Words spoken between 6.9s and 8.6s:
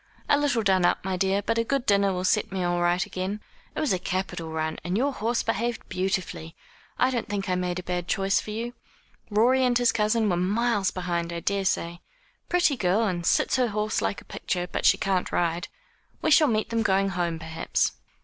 I don't think I made a bad choice for